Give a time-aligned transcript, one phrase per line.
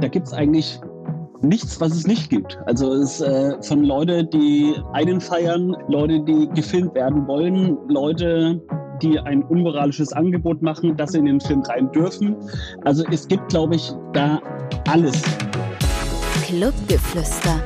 [0.00, 0.80] da gibt es eigentlich
[1.42, 2.58] nichts, was es nicht gibt.
[2.66, 8.60] Also es äh, von Leute, die einen feiern, Leute, die gefilmt werden wollen, Leute,
[9.02, 12.36] die ein unmoralisches Angebot machen, dass sie in den Film rein dürfen.
[12.84, 14.40] Also es gibt, glaube ich, da
[14.88, 15.22] alles.
[16.44, 17.60] Clubgeflüster.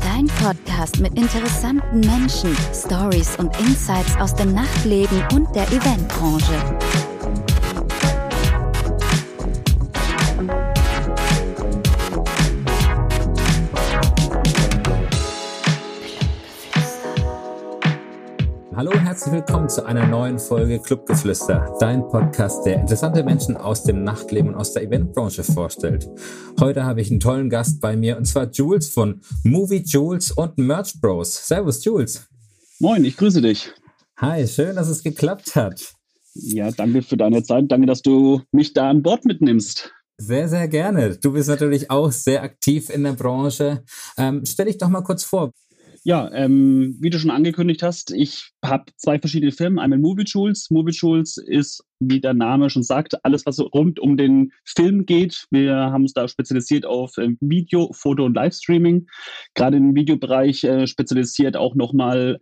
[0.00, 7.01] Dein Podcast mit interessanten Menschen, Stories und Insights aus dem Nachtleben und der Eventbranche.
[19.32, 24.50] Herzlich willkommen zu einer neuen Folge Clubgeflüster, dein Podcast, der interessante Menschen aus dem Nachtleben
[24.50, 26.06] und aus der Eventbranche vorstellt.
[26.60, 30.58] Heute habe ich einen tollen Gast bei mir und zwar Jules von Movie Jules und
[30.58, 31.48] Merch Bros.
[31.48, 32.28] Servus Jules.
[32.78, 33.70] Moin, ich grüße dich.
[34.18, 35.94] Hi, schön, dass es geklappt hat.
[36.34, 37.72] Ja, danke für deine Zeit.
[37.72, 39.94] Danke, dass du mich da an Bord mitnimmst.
[40.18, 41.16] Sehr, sehr gerne.
[41.16, 43.82] Du bist natürlich auch sehr aktiv in der Branche.
[44.18, 45.52] Ähm, stell dich doch mal kurz vor.
[46.04, 49.78] Ja, ähm, wie du schon angekündigt hast, ich habe zwei verschiedene Firmen.
[49.78, 50.68] Einmal Movie Tools.
[50.70, 55.46] Movie Tools ist, wie der Name schon sagt, alles, was rund um den Film geht.
[55.50, 59.06] Wir haben uns da spezialisiert auf äh, Video, Foto und Livestreaming.
[59.54, 62.40] Gerade im Videobereich äh, spezialisiert auch nochmal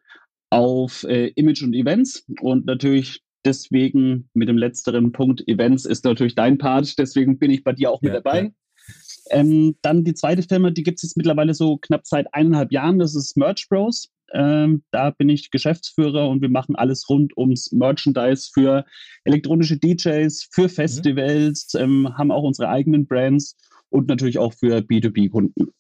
[0.49, 2.25] auf äh, Image und Events.
[2.41, 6.99] Und natürlich deswegen mit dem letzteren Punkt Events ist natürlich dein Part.
[6.99, 8.43] Deswegen bin ich bei dir auch mit ja, dabei.
[8.43, 8.51] Ja.
[9.31, 12.99] Ähm, dann die zweite Firma, die gibt es jetzt mittlerweile so knapp seit eineinhalb Jahren,
[12.99, 14.11] das ist Merch Bros.
[14.33, 18.85] Ähm, da bin ich Geschäftsführer und wir machen alles rund ums Merchandise für
[19.25, 20.69] elektronische DJs, für mhm.
[20.69, 21.81] Festivals, mhm.
[21.81, 23.57] ähm, haben auch unsere eigenen Brands
[23.89, 25.73] und natürlich auch für B2B-Kunden.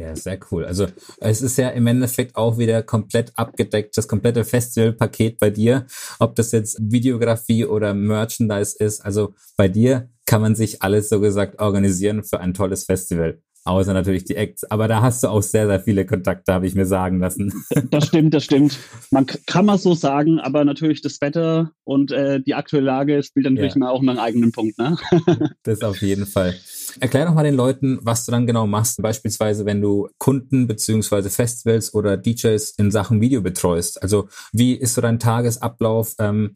[0.00, 0.64] Ja, sehr cool.
[0.64, 0.86] Also
[1.18, 5.86] es ist ja im Endeffekt auch wieder komplett abgedeckt, das komplette Festivalpaket bei dir,
[6.18, 9.04] ob das jetzt Videografie oder Merchandise ist.
[9.04, 13.42] Also bei dir kann man sich alles so gesagt organisieren für ein tolles Festival.
[13.64, 14.64] Außer natürlich die Acts.
[14.64, 17.52] Aber da hast du auch sehr, sehr viele Kontakte, habe ich mir sagen lassen.
[17.90, 18.78] Das stimmt, das stimmt.
[19.10, 23.50] Man kann man so sagen, aber natürlich das Wetter und äh, die aktuelle Lage spielt
[23.50, 23.80] natürlich ja.
[23.80, 24.78] mal auch einen eigenen Punkt.
[24.78, 24.96] Ne?
[25.62, 26.54] das auf jeden Fall.
[26.98, 29.00] Erklär doch mal den Leuten, was du dann genau machst.
[29.00, 34.02] Beispielsweise, wenn du Kunden beziehungsweise Festivals oder DJs in Sachen Video betreust.
[34.02, 36.14] Also wie ist so dein Tagesablauf?
[36.18, 36.54] Ähm,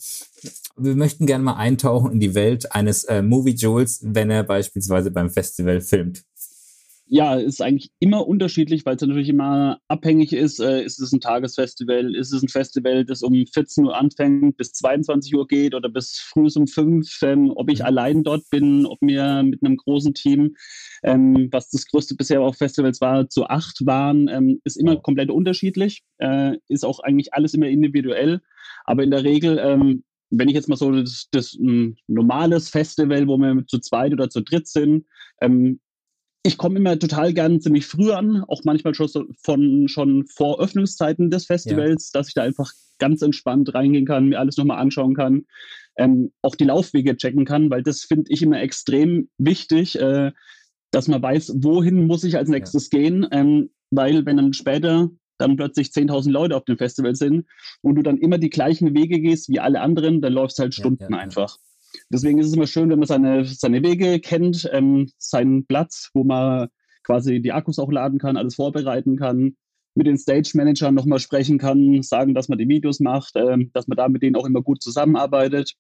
[0.77, 5.11] wir möchten gerne mal eintauchen in die Welt eines äh, Movie Jules, wenn er beispielsweise
[5.11, 6.25] beim Festival filmt
[7.07, 10.59] ja, ist eigentlich immer unterschiedlich, weil es natürlich immer abhängig ist.
[10.59, 12.15] Äh, ist es ein Tagesfestival?
[12.15, 16.19] Ist es ein Festival, das um 14 Uhr anfängt, bis 22 Uhr geht oder bis
[16.19, 17.23] früh um 5?
[17.23, 17.85] Ähm, ob ich mhm.
[17.85, 20.57] allein dort bin, ob wir mit einem großen Team,
[21.03, 25.31] ähm, was das größte bisher auch Festivals war, zu acht waren, ähm, ist immer komplett
[25.31, 26.03] unterschiedlich.
[26.19, 28.41] Äh, ist auch eigentlich alles immer individuell.
[28.87, 33.29] Aber in der Regel ähm, wenn ich jetzt mal so das, das ein normales Festival,
[33.29, 35.05] wo wir zu zweit oder zu dritt sind,
[35.41, 35.81] ähm,
[36.47, 40.61] ich komme immer total gern ziemlich früh an, auch manchmal schon, so von, schon vor
[40.61, 42.21] Öffnungszeiten des Festivals, ja.
[42.21, 45.47] dass ich da einfach ganz entspannt reingehen kann, mir alles nochmal anschauen kann,
[45.97, 50.33] ähm, auch die Laufwege checken kann, weil das finde ich immer extrem wichtig, äh,
[50.91, 52.99] dass man weiß, wohin muss ich als nächstes ja.
[52.99, 57.47] gehen, ähm, weil wenn dann später dann plötzlich 10.000 Leute auf dem Festival sind
[57.81, 61.13] und du dann immer die gleichen Wege gehst wie alle anderen, dann läufst halt Stunden
[61.13, 61.57] ja, einfach.
[62.09, 66.25] Deswegen ist es immer schön, wenn man seine, seine Wege kennt, ähm, seinen Platz, wo
[66.25, 66.69] man
[67.03, 69.57] quasi die Akkus auch laden kann, alles vorbereiten kann,
[69.95, 73.97] mit den Stage-Managern nochmal sprechen kann, sagen, dass man die Videos macht, ähm, dass man
[73.97, 75.75] da mit denen auch immer gut zusammenarbeitet.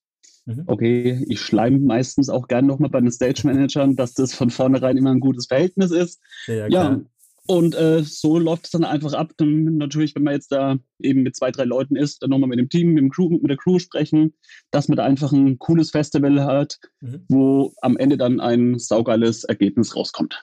[0.47, 0.64] Mhm.
[0.66, 5.10] Okay, ich schleime meistens auch gerne nochmal bei den Stage-Managern, dass das von vornherein immer
[5.10, 6.20] ein gutes Verhältnis ist.
[6.47, 7.00] Ja, ja
[7.47, 9.32] und äh, so läuft es dann einfach ab.
[9.37, 12.59] Dann natürlich, wenn man jetzt da eben mit zwei, drei Leuten ist, dann nochmal mit
[12.59, 14.34] dem Team, mit, dem Crew, mit der Crew sprechen,
[14.71, 17.25] dass man da einfach ein cooles Festival hat, mhm.
[17.28, 20.43] wo am Ende dann ein saugeiles Ergebnis rauskommt.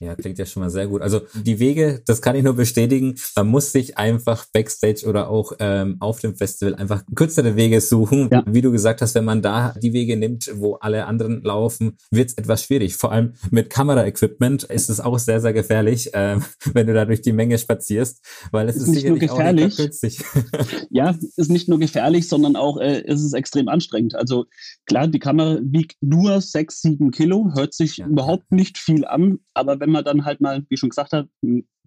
[0.00, 1.00] Ja, klingt ja schon mal sehr gut.
[1.00, 3.14] Also die Wege, das kann ich nur bestätigen.
[3.36, 8.28] Man muss sich einfach backstage oder auch ähm, auf dem Festival einfach kürzere Wege suchen.
[8.32, 8.42] Ja.
[8.46, 12.30] Wie du gesagt hast, wenn man da die Wege nimmt, wo alle anderen laufen, wird
[12.30, 12.96] es etwas schwierig.
[12.96, 16.42] Vor allem mit Kameraequipment ist es auch sehr, sehr gefährlich, ähm,
[16.72, 19.76] wenn du da durch die Menge spazierst, weil es ist, ist nicht nur gefährlich.
[20.90, 24.16] ja, ist nicht nur gefährlich, sondern auch äh, ist es extrem anstrengend.
[24.16, 24.46] Also
[24.86, 28.06] klar, die Kamera wiegt nur sechs, sieben Kilo, hört sich ja.
[28.06, 31.28] überhaupt nicht viel an, aber wenn man dann halt mal, wie schon gesagt habe,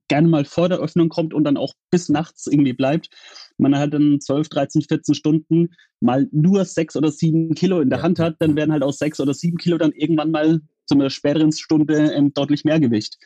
[0.07, 3.09] gerne mal vor der Öffnung kommt und dann auch bis nachts irgendwie bleibt.
[3.57, 5.69] Man hat dann 12, 13, 14 Stunden
[5.99, 8.03] mal nur sechs oder sieben Kilo in der ja.
[8.03, 11.09] Hand hat, dann werden halt aus sechs oder sieben Kilo dann irgendwann mal zu einer
[11.09, 13.17] späteren Stunde ähm, deutlich mehr Gewicht.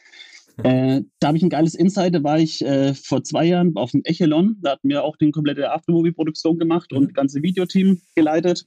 [0.64, 3.92] Äh, da habe ich ein geiles Insight, da war ich äh, vor zwei Jahren auf
[3.92, 6.98] dem Echelon, da hatten wir auch die komplette Aftermovie-Produktion gemacht mhm.
[6.98, 8.66] und das ganze Videoteam geleitet.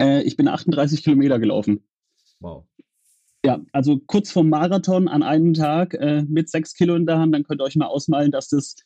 [0.00, 1.84] Äh, ich bin 38 Kilometer gelaufen.
[2.40, 2.64] Wow.
[3.44, 7.34] Ja, also kurz vorm Marathon an einem Tag äh, mit sechs Kilo in der Hand,
[7.34, 8.76] dann könnt ihr euch mal ausmalen, dass das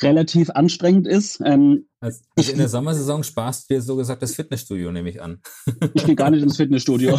[0.00, 1.40] relativ anstrengend ist.
[1.44, 5.40] Ähm, also, in der Sommersaison sparst dir so gesagt das Fitnessstudio, nehme ich an.
[5.94, 7.18] ich gehe gar nicht ins Fitnessstudio.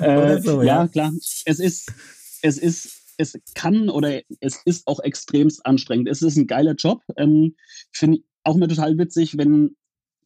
[0.00, 0.82] äh, so, ja.
[0.82, 1.10] ja, klar.
[1.46, 1.90] Es ist,
[2.42, 6.10] es ist, es kann oder es ist auch extremst anstrengend.
[6.10, 7.00] Es ist ein geiler Job.
[7.16, 7.56] Ähm,
[7.92, 9.74] Finde ich auch immer total witzig, wenn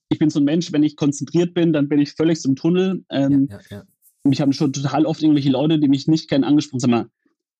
[0.08, 3.04] ich bin so ein Mensch, wenn ich konzentriert bin, dann bin ich völlig im Tunnel.
[3.10, 3.84] Ähm, ja, ja, ja
[4.24, 7.10] mich haben schon total oft irgendwelche Leute, die mich nicht kennen, angesprochen, sag mal,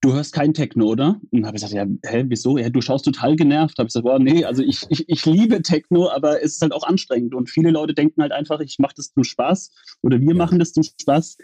[0.00, 1.20] du hörst kein Techno, oder?
[1.30, 2.56] Und habe ich gesagt, ja, hä, wieso?
[2.56, 3.78] Ja, du schaust total genervt.
[3.78, 6.72] Habe ich gesagt, boah, nee, also ich, ich, ich liebe Techno, aber es ist halt
[6.72, 7.34] auch anstrengend.
[7.34, 9.72] Und viele Leute denken halt einfach, ich mache das zum Spaß
[10.02, 10.34] oder wir ja.
[10.34, 11.38] machen das zum Spaß.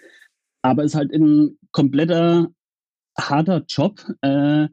[0.63, 2.49] Aber es ist halt ein kompletter
[3.19, 4.05] harter Job.
[4.23, 4.69] Äh,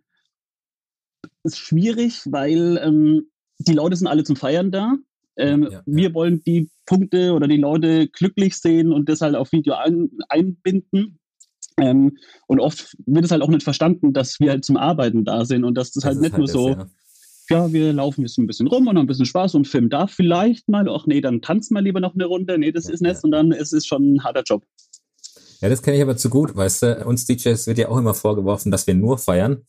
[1.44, 4.96] ist schwierig, weil ähm, die Leute sind alle zum Feiern da.
[5.38, 5.81] Ähm, ja, ja.
[5.86, 10.10] Wir wollen die Punkte oder die Leute glücklich sehen und das halt auf Video ein,
[10.30, 11.19] einbinden.
[11.78, 12.18] Ähm,
[12.48, 15.63] und oft wird es halt auch nicht verstanden, dass wir halt zum Arbeiten da sind
[15.63, 16.88] und dass das, das halt nicht halt nur das, so, ja.
[17.50, 17.74] ja.
[17.74, 20.68] wir laufen jetzt ein bisschen rum und haben ein bisschen Spaß und filmen da vielleicht
[20.68, 23.51] mal, ach nee, dann tanzen wir lieber noch eine Runde, nee, das ist nicht, sondern
[23.51, 24.63] es ist schon ein harter Job.
[25.62, 28.16] Ja, das kenne ich aber zu gut, weißt du, uns DJs wird ja auch immer
[28.16, 29.62] vorgeworfen, dass wir nur feiern,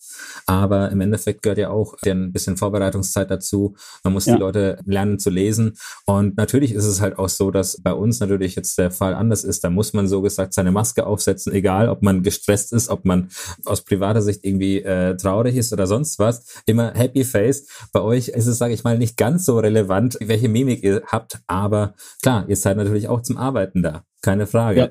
[0.47, 3.77] aber im Endeffekt gehört ja auch ein bisschen Vorbereitungszeit dazu.
[4.03, 4.35] Man muss ja.
[4.35, 5.75] die Leute lernen zu lesen
[6.07, 9.45] und natürlich ist es halt auch so, dass bei uns natürlich jetzt der Fall anders
[9.45, 9.65] ist.
[9.65, 13.29] Da muss man so gesagt seine Maske aufsetzen, egal ob man gestresst ist, ob man
[13.67, 16.63] aus privater Sicht irgendwie äh, traurig ist oder sonst was.
[16.65, 17.67] Immer Happy Face.
[17.93, 21.41] Bei euch ist es, sage ich mal, nicht ganz so relevant, welche Mimik ihr habt,
[21.47, 24.05] aber klar, ihr seid natürlich auch zum Arbeiten da.
[24.23, 24.81] Keine Frage.
[24.81, 24.89] Ja.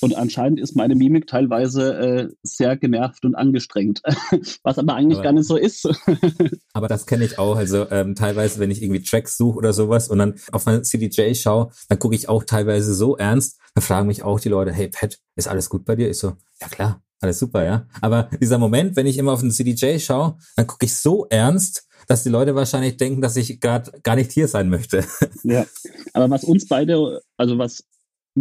[0.00, 4.02] Und anscheinend ist meine Mimik teilweise äh, sehr genervt und angestrengt,
[4.62, 5.88] was aber eigentlich aber, gar nicht so ist.
[6.72, 7.56] aber das kenne ich auch.
[7.56, 11.34] Also ähm, teilweise, wenn ich irgendwie Tracks suche oder sowas und dann auf mein CDJ
[11.34, 13.58] schaue, dann gucke ich auch teilweise so ernst.
[13.74, 16.08] Dann fragen mich auch die Leute, hey Pat, ist alles gut bei dir?
[16.10, 17.86] Ich so, ja klar, alles super, ja.
[18.00, 21.88] Aber dieser Moment, wenn ich immer auf den CDJ schaue, dann gucke ich so ernst,
[22.06, 25.04] dass die Leute wahrscheinlich denken, dass ich gerade gar nicht hier sein möchte.
[25.42, 25.66] Ja,
[26.14, 27.84] aber was uns beide, also was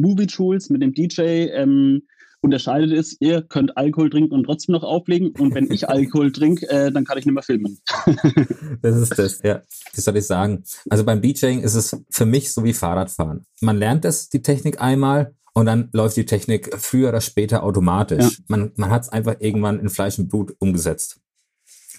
[0.02, 1.22] Movie Tools mit dem DJ
[1.54, 2.04] ähm,
[2.42, 5.32] unterscheidet ist, ihr könnt Alkohol trinken und trotzdem noch auflegen.
[5.32, 7.80] Und wenn ich Alkohol trinke, äh, dann kann ich nicht mehr filmen.
[8.82, 9.64] das ist das, ja.
[9.94, 10.64] Wie soll ich sagen?
[10.90, 13.46] Also beim DJing ist es für mich so wie Fahrradfahren.
[13.62, 18.38] Man lernt es, die Technik einmal, und dann läuft die Technik früher oder später automatisch.
[18.38, 18.44] Ja.
[18.48, 21.20] Man, man hat es einfach irgendwann in Fleisch und Blut umgesetzt.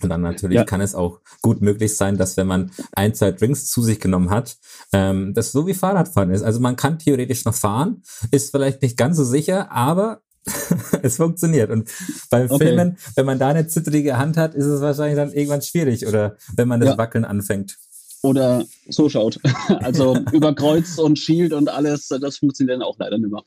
[0.02, 0.64] Und dann natürlich ja.
[0.64, 4.30] kann es auch gut möglich sein, dass wenn man ein, zwei Drinks zu sich genommen
[4.30, 4.56] hat,
[4.92, 6.42] ähm, das so wie Fahrradfahren ist.
[6.42, 10.22] Also man kann theoretisch noch fahren, ist vielleicht nicht ganz so sicher, aber
[11.02, 11.70] es funktioniert.
[11.70, 11.90] Und
[12.30, 12.66] beim okay.
[12.66, 16.36] Filmen, wenn man da eine zittrige Hand hat, ist es wahrscheinlich dann irgendwann schwierig oder
[16.56, 16.98] wenn man das ja.
[16.98, 17.76] Wackeln anfängt.
[18.22, 19.38] Oder so schaut.
[19.68, 23.42] Also über Kreuz und Shield und alles, das funktioniert dann auch leider nicht mehr.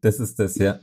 [0.00, 0.78] das ist das, ja.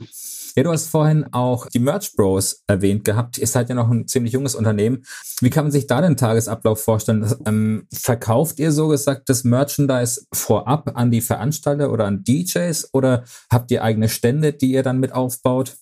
[0.56, 3.36] Ja, du hast vorhin auch die Merch Bros erwähnt gehabt.
[3.36, 5.02] Ihr seid ja noch ein ziemlich junges Unternehmen.
[5.42, 7.30] Wie kann man sich da den Tagesablauf vorstellen?
[7.44, 13.24] Ähm, verkauft ihr so gesagt das Merchandise vorab an die Veranstalter oder an DJs oder
[13.52, 15.76] habt ihr eigene Stände, die ihr dann mit aufbaut?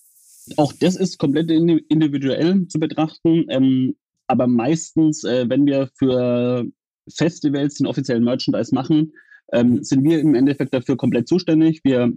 [0.57, 3.47] Auch das ist komplett individuell zu betrachten.
[3.51, 3.95] Ähm,
[4.27, 6.65] aber meistens, äh, wenn wir für
[7.09, 9.13] Festivals den offiziellen Merchandise machen,
[9.53, 11.83] ähm, sind wir im Endeffekt dafür komplett zuständig.
[11.85, 12.13] Wir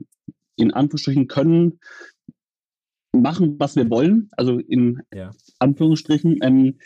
[0.56, 1.80] in Anführungsstrichen können
[3.14, 5.32] machen, was wir wollen, also in ja.
[5.60, 6.40] Anführungsstrichen.
[6.42, 6.78] Ähm,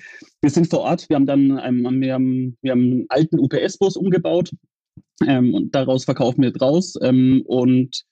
[0.42, 3.98] wir sind vor Ort, wir haben dann ähm, wir haben, wir haben einen alten UPS-Bus
[3.98, 4.51] umgebaut
[5.28, 8.04] ähm, und daraus verkaufen wir draus ähm, und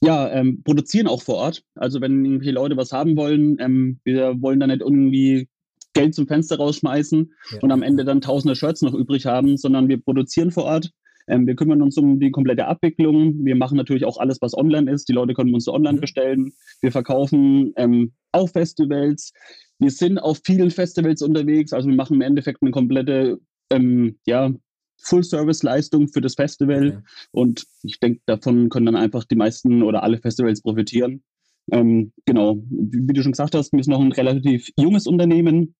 [0.00, 1.62] ja, ähm, produzieren auch vor Ort.
[1.74, 5.48] Also wenn irgendwelche Leute was haben wollen, ähm, wir wollen da nicht irgendwie
[5.94, 7.58] Geld zum Fenster rausschmeißen ja.
[7.62, 10.90] und am Ende dann tausende Shirts noch übrig haben, sondern wir produzieren vor Ort.
[11.26, 13.44] Ähm, wir kümmern uns um die komplette Abwicklung.
[13.44, 15.08] Wir machen natürlich auch alles, was online ist.
[15.08, 16.00] Die Leute können uns online mhm.
[16.00, 16.52] bestellen.
[16.80, 19.32] Wir verkaufen ähm, auf Festivals.
[19.78, 21.72] Wir sind auf vielen Festivals unterwegs.
[21.72, 23.38] Also wir machen im Endeffekt eine komplette
[23.70, 24.52] ähm, ja,
[24.98, 26.88] Full-Service-Leistung für das Festival.
[26.88, 26.98] Okay.
[27.32, 31.22] Und ich denke, davon können dann einfach die meisten oder alle Festivals profitieren.
[31.70, 35.74] Ähm, genau, wie, wie, du schon gesagt hast, wir sind noch ein relativ junges Unternehmen.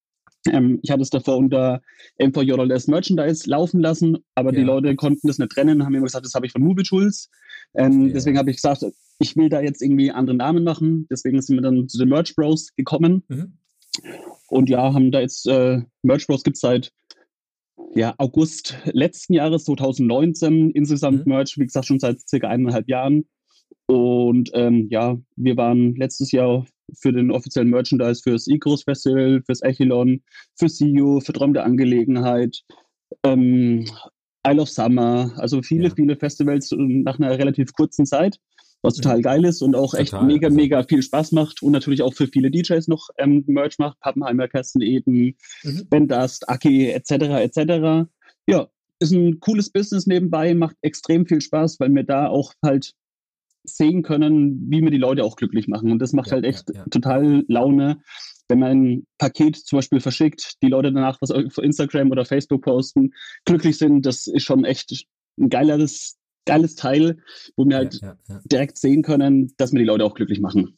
[0.51, 1.81] Ähm, ich hatte es davor unter
[2.19, 4.59] M4JLS Merchandise laufen lassen, aber ja.
[4.59, 7.29] die Leute konnten das nicht trennen, haben immer gesagt, das habe ich von Movie Tools.
[7.73, 8.13] Ähm, ja.
[8.13, 8.85] Deswegen habe ich gesagt,
[9.19, 11.07] ich will da jetzt irgendwie andere Namen machen.
[11.09, 13.23] Deswegen sind wir dann zu den Merch Bros gekommen.
[13.27, 13.57] Mhm.
[14.47, 16.91] Und ja, haben da jetzt, äh, Merch Bros gibt es seit
[17.93, 21.33] ja, August letzten Jahres, 2019, insgesamt mhm.
[21.33, 23.25] Merch, wie gesagt, schon seit circa eineinhalb Jahren.
[23.87, 29.61] Und ähm, ja, wir waren letztes Jahr für den offiziellen Merchandise fürs Igros Festival, fürs
[29.61, 30.21] Echilon,
[30.55, 32.61] für SIU, für Traum der Angelegenheit,
[33.23, 33.85] ähm,
[34.47, 35.95] Isle of Summer, also viele, ja.
[35.95, 38.39] viele Festivals nach einer relativ kurzen Zeit.
[38.81, 40.55] was total geil ist und auch echt total, mega, also.
[40.55, 43.99] mega viel Spaß macht und natürlich auch für viele DJs noch ähm, Merch macht.
[43.99, 45.87] Pappenheimer, Kersten Eden, mhm.
[45.89, 48.07] Ben Dust, Aki, etc., etc.
[48.47, 48.67] Ja,
[48.99, 52.93] ist ein cooles Business nebenbei, macht extrem viel Spaß, weil wir da auch halt
[53.69, 55.91] sehen können, wie wir die Leute auch glücklich machen.
[55.91, 56.85] Und das macht ja, halt echt ja, ja.
[56.89, 58.01] total Laune,
[58.47, 62.63] wenn man ein Paket zum Beispiel verschickt, die Leute danach was auf Instagram oder Facebook
[62.63, 63.13] posten,
[63.45, 65.05] glücklich sind, das ist schon echt
[65.37, 67.17] ein geileres, geiles Teil,
[67.55, 67.99] wo wir halt
[68.45, 70.77] direkt sehen können, dass wir die Leute auch glücklich machen.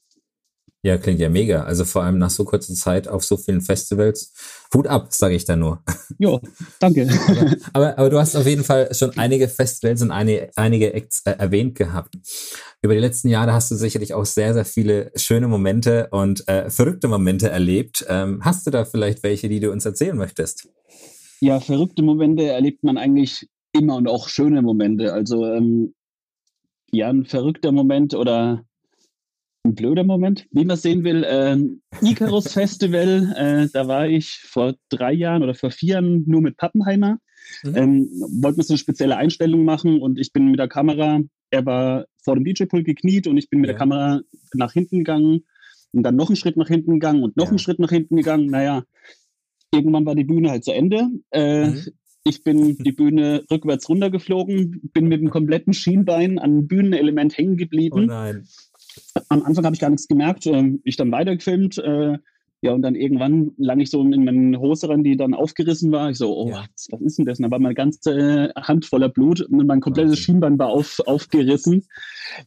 [0.84, 1.64] Ja, klingt ja mega.
[1.64, 4.32] Also vor allem nach so kurzer Zeit auf so vielen Festivals.
[4.74, 5.84] Hut ab, sage ich da nur.
[6.20, 6.40] Jo,
[6.80, 7.08] danke.
[7.28, 11.22] aber, aber, aber, du hast auf jeden Fall schon einige Festivals und eine, einige Acts
[11.26, 12.16] äh, erwähnt gehabt.
[12.84, 16.70] Über die letzten Jahre hast du sicherlich auch sehr, sehr viele schöne Momente und äh,
[16.70, 18.06] verrückte Momente erlebt.
[18.08, 20.70] Ähm, hast du da vielleicht welche, die du uns erzählen möchtest?
[21.42, 25.12] Ja, verrückte Momente erlebt man eigentlich immer und auch schöne Momente.
[25.14, 25.96] Also ähm,
[26.92, 28.64] ja, ein verrückter Moment oder
[29.64, 31.24] ein blöder Moment, wie man sehen will.
[31.24, 31.58] Äh,
[32.02, 36.58] Icarus Festival, äh, da war ich vor drei Jahren oder vor vier Jahren nur mit
[36.58, 37.18] Pappenheimer.
[37.64, 37.76] Mhm.
[37.76, 38.10] Ähm,
[38.42, 42.06] wollten wir so eine spezielle Einstellung machen und ich bin mit der Kamera, er war
[42.24, 43.74] vor dem DJ-Pult gekniet und ich bin mit ja.
[43.74, 44.22] der Kamera
[44.54, 45.46] nach hinten gegangen
[45.92, 47.50] und dann noch einen Schritt nach hinten gegangen und noch ja.
[47.50, 48.48] einen Schritt nach hinten gegangen.
[48.48, 48.84] Naja,
[49.72, 51.08] irgendwann war die Bühne halt zu Ende.
[51.32, 51.86] Äh, mhm.
[52.24, 57.58] Ich bin die Bühne rückwärts runtergeflogen, bin mit dem kompletten Schienbein an einem Bühnenelement hängen
[57.58, 58.04] geblieben.
[58.04, 58.48] Oh nein.
[59.30, 60.46] Am Anfang habe ich gar nichts gemerkt.
[60.48, 61.78] Ähm, ich dann weitergefilmt.
[61.78, 62.18] Äh,
[62.62, 66.10] ja, und dann irgendwann lang ich so in meine Hose ran, die dann aufgerissen war.
[66.10, 66.66] Ich so, oh, ja.
[66.90, 67.38] was ist denn das?
[67.38, 70.22] Und dann war meine ganze Hand voller Blut und mein komplettes okay.
[70.22, 71.86] Schienbein war auf, aufgerissen.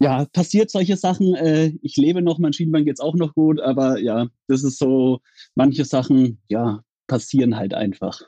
[0.00, 1.34] Ja, passiert solche Sachen.
[1.36, 4.78] Äh, ich lebe noch, mein Schienbein geht es auch noch gut, aber ja, das ist
[4.78, 5.20] so,
[5.54, 8.20] manche Sachen, ja, passieren halt einfach.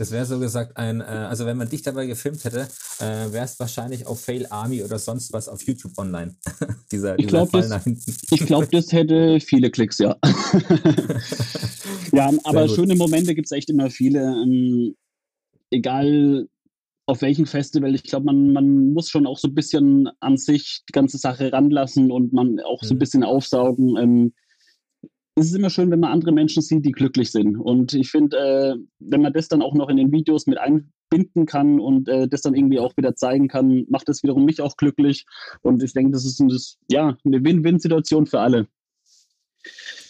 [0.00, 2.68] Das wäre so gesagt ein, äh, also wenn man dich dabei gefilmt hätte,
[3.00, 6.36] äh, wäre es wahrscheinlich auf Fail Army oder sonst was auf YouTube online.
[6.90, 7.84] dieser, ich glaube, das,
[8.46, 10.16] glaub, das hätte viele Klicks, ja.
[12.12, 14.20] ja, aber schöne Momente gibt es echt immer viele.
[14.20, 14.96] Ähm,
[15.70, 16.48] egal
[17.04, 20.80] auf welchem Festival, ich glaube, man, man muss schon auch so ein bisschen an sich
[20.88, 23.00] die ganze Sache ranlassen und man auch so ein mhm.
[23.00, 23.98] bisschen aufsaugen.
[23.98, 24.32] Ähm,
[25.36, 27.56] es ist immer schön, wenn man andere Menschen sieht, die glücklich sind.
[27.56, 31.46] Und ich finde, äh, wenn man das dann auch noch in den Videos mit einbinden
[31.46, 34.76] kann und äh, das dann irgendwie auch wieder zeigen kann, macht das wiederum mich auch
[34.76, 35.26] glücklich.
[35.62, 38.66] Und ich denke, das ist ein, das, ja, eine Win-Win-Situation für alle.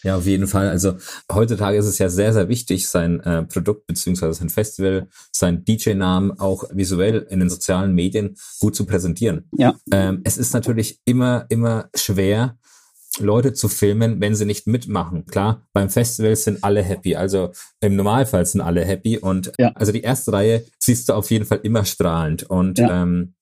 [0.02, 0.68] Ja, auf jeden Fall.
[0.68, 0.96] Also
[1.30, 6.38] heutzutage ist es ja sehr, sehr wichtig, sein äh, Produkt beziehungsweise sein Festival, sein DJ-Namen
[6.38, 9.48] auch visuell in den sozialen Medien gut zu präsentieren.
[9.52, 9.74] Ja.
[9.92, 12.58] Ähm, es ist natürlich immer, immer schwer,
[13.18, 15.26] Leute zu filmen, wenn sie nicht mitmachen.
[15.26, 17.16] Klar, beim Festival sind alle happy.
[17.16, 17.50] Also
[17.80, 19.18] im Normalfall sind alle happy.
[19.18, 19.72] Und ja.
[19.74, 22.44] also die erste Reihe siehst du auf jeden Fall immer strahlend.
[22.44, 23.02] Und ja.
[23.02, 23.34] ähm,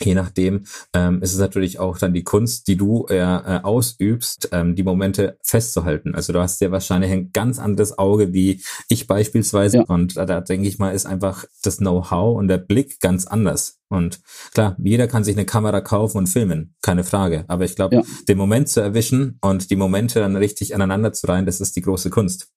[0.00, 4.48] je nachdem ähm, ist es natürlich auch dann die Kunst, die du äh, äh, ausübst,
[4.52, 6.14] ähm, die Momente festzuhalten.
[6.14, 9.78] Also du hast ja wahrscheinlich ein ganz anderes Auge wie ich beispielsweise.
[9.78, 9.84] Ja.
[9.84, 13.78] Und da, da denke ich mal, ist einfach das Know-how und der Blick ganz anders.
[13.88, 14.20] Und
[14.52, 17.44] klar, jeder kann sich eine Kamera kaufen und filmen, keine Frage.
[17.48, 18.02] Aber ich glaube, ja.
[18.28, 21.82] den Moment zu erwischen und die Momente dann richtig aneinander zu reihen, das ist die
[21.82, 22.48] große Kunst.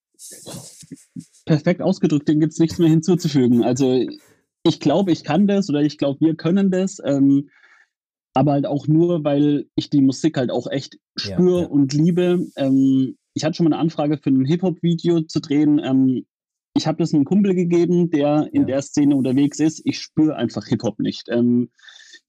[1.46, 3.64] Perfekt ausgedrückt, dem gibt's nichts mehr hinzuzufügen.
[3.64, 4.06] Also
[4.64, 7.00] ich glaube, ich kann das oder ich glaube, wir können das.
[7.04, 7.50] Ähm,
[8.34, 11.68] aber halt auch nur, weil ich die Musik halt auch echt spüre ja, ja.
[11.68, 12.48] und liebe.
[12.56, 15.80] Ähm, ich hatte schon mal eine Anfrage für ein Hip-Hop-Video zu drehen.
[15.84, 16.26] Ähm,
[16.74, 18.68] ich habe das einem Kumpel gegeben, der in ja.
[18.68, 19.82] der Szene unterwegs ist.
[19.84, 21.28] Ich spüre einfach Hip-Hop nicht.
[21.30, 21.70] Ähm,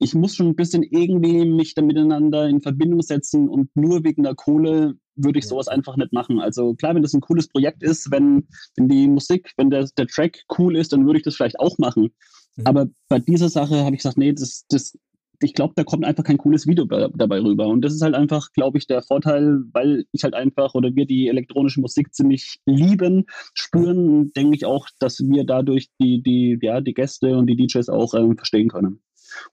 [0.02, 4.25] ich muss schon ein bisschen irgendwie mich da miteinander in Verbindung setzen und nur wegen
[4.25, 6.40] der Kohle würde ich sowas einfach nicht machen.
[6.40, 10.06] Also klar, wenn das ein cooles Projekt ist, wenn, wenn die Musik, wenn der, der
[10.06, 12.11] Track cool ist, dann würde ich das vielleicht auch machen.
[12.56, 12.66] Mhm.
[12.66, 14.99] Aber bei dieser Sache habe ich gesagt, nee, das, das,
[15.40, 17.68] ich glaube, da kommt einfach kein cooles Video dabei rüber.
[17.68, 21.06] Und das ist halt einfach, glaube ich, der Vorteil, weil ich halt einfach oder wir
[21.06, 26.80] die elektronische Musik ziemlich lieben, spüren, denke ich auch, dass wir dadurch die, die, ja,
[26.80, 29.00] die Gäste und die DJs auch ähm, verstehen können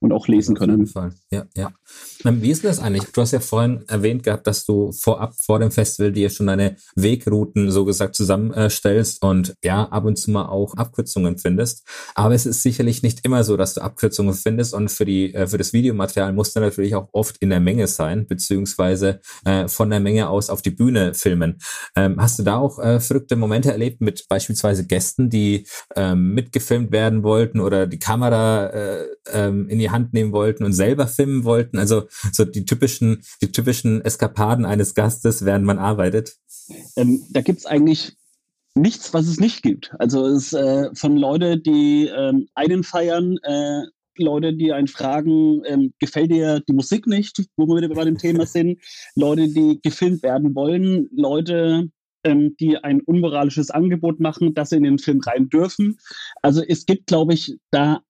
[0.00, 0.72] und auch lesen können.
[0.72, 1.12] Auf jeden Fall.
[1.30, 1.72] Ja, ja.
[2.24, 3.04] Ähm, wie ist das eigentlich?
[3.12, 6.76] Du hast ja vorhin erwähnt gehabt, dass du vorab vor dem Festival dir schon deine
[6.94, 11.86] Wegrouten so gesagt zusammenstellst und ja, ab und zu mal auch Abkürzungen findest.
[12.14, 15.46] Aber es ist sicherlich nicht immer so, dass du Abkürzungen findest und für die äh,
[15.46, 19.90] für das Videomaterial musst du natürlich auch oft in der Menge sein, beziehungsweise äh, von
[19.90, 21.58] der Menge aus auf die Bühne filmen.
[21.96, 26.92] Ähm, hast du da auch äh, verrückte Momente erlebt mit beispielsweise Gästen, die ähm, mitgefilmt
[26.92, 31.44] werden wollten oder die Kamera äh, ähm, in die Hand nehmen wollten und selber filmen
[31.44, 31.78] wollten.
[31.78, 36.36] Also so die typischen, die typischen Eskapaden eines Gastes, während man arbeitet.
[36.96, 38.16] Ähm, da gibt's eigentlich
[38.74, 39.92] nichts, was es nicht gibt.
[39.98, 43.82] Also es äh, von Leute, die ähm, einen feiern, äh,
[44.16, 48.18] Leute, die einen fragen, ähm, gefällt dir die Musik nicht, wo wir wieder bei dem
[48.18, 48.80] Thema sind,
[49.14, 51.90] Leute, die gefilmt werden wollen, Leute,
[52.24, 55.98] ähm, die ein unmoralisches Angebot machen, dass sie in den Film rein dürfen.
[56.42, 58.00] Also es gibt, glaube ich, da,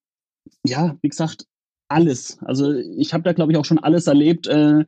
[0.66, 1.46] ja, wie gesagt,
[1.90, 2.38] alles.
[2.42, 4.46] Also ich habe da, glaube ich, auch schon alles erlebt.
[4.46, 4.84] Äh,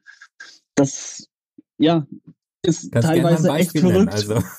[0.75, 1.28] das,
[1.78, 2.06] ja,
[2.62, 3.94] ist Kannst teilweise echt verrückt.
[3.94, 4.42] Nennen, also.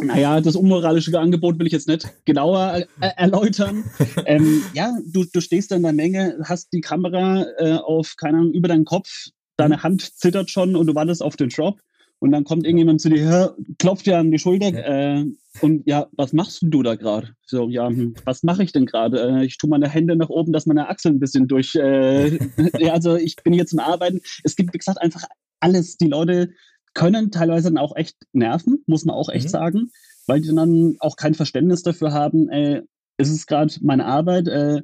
[0.00, 3.84] Naja, das unmoralische Angebot will ich jetzt nicht genauer er erläutern.
[4.24, 8.38] ähm, ja, du, du stehst da in der Menge, hast die Kamera äh, auf, keine
[8.38, 9.82] Ahnung, über deinen Kopf, deine mhm.
[9.82, 11.80] Hand zittert schon und du wartest auf den Drop.
[12.20, 15.20] Und dann kommt irgendjemand zu dir, klopft dir an die Schulter ja.
[15.20, 15.26] Äh,
[15.62, 17.30] und ja, was machst du da gerade?
[17.46, 19.20] So, ja, hm, was mache ich denn gerade?
[19.20, 21.74] Äh, ich tue meine Hände nach oben, dass meine Achseln ein bisschen durch.
[21.74, 22.36] Äh,
[22.78, 24.20] ja, also ich bin hier zum Arbeiten.
[24.44, 25.24] Es gibt, wie gesagt, einfach
[25.60, 25.96] alles.
[25.96, 26.50] Die Leute
[26.92, 29.50] können teilweise dann auch echt nerven, muss man auch echt mhm.
[29.50, 29.90] sagen,
[30.26, 32.82] weil die dann auch kein Verständnis dafür haben, äh,
[33.16, 34.82] es ist gerade meine Arbeit, äh,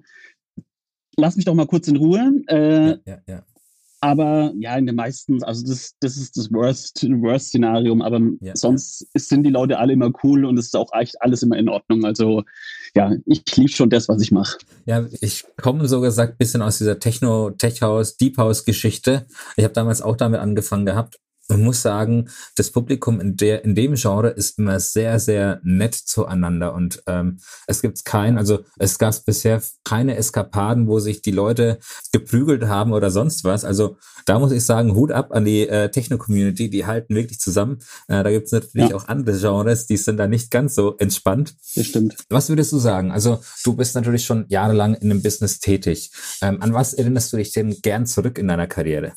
[1.17, 2.43] lass mich doch mal kurz in Ruhe.
[2.49, 3.45] Äh, ja, ja, ja.
[4.07, 9.05] Aber ja, in den meisten, also das, das ist das Worst, Worst aber ja, sonst
[9.15, 12.05] sind die Leute alle immer cool und es ist auch echt alles immer in Ordnung.
[12.05, 12.45] Also
[12.95, 14.59] ja, ich liebe schon das, was ich mache.
[14.85, 19.27] Ja, ich komme so gesagt bisschen aus dieser Techno, Tech House, Deep House Geschichte.
[19.57, 23.75] Ich habe damals auch damit angefangen gehabt man muss sagen, das Publikum in der in
[23.75, 28.99] dem Genre ist immer sehr sehr nett zueinander und ähm, es gibt kein, also es
[28.99, 31.79] gab bisher keine Eskapaden, wo sich die Leute
[32.13, 33.65] geprügelt haben oder sonst was.
[33.65, 37.79] Also da muss ich sagen, Hut ab an die äh, Techno-Community, die halten wirklich zusammen.
[38.09, 38.97] Äh, da gibt es natürlich ja.
[38.97, 41.55] auch andere Genres, die sind da nicht ganz so entspannt.
[41.75, 42.17] Das stimmt.
[42.29, 43.13] Was würdest du sagen?
[43.13, 46.11] Also du bist natürlich schon jahrelang in einem Business tätig.
[46.43, 49.13] Ähm, an was erinnerst du dich denn gern zurück in deiner Karriere?